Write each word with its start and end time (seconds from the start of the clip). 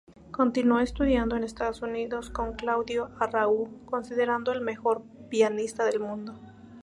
Continuó 0.31 0.79
estudiando 0.79 1.35
en 1.35 1.43
Estados 1.43 1.83
Unidos 1.83 2.31
con 2.31 2.53
Claudio 2.55 3.11
Arrau, 3.19 3.69
considerado 3.85 4.51
el 4.51 4.61
mejor 4.61 5.03
pianista 5.29 5.85
del 5.85 5.99
mundo. 5.99 6.39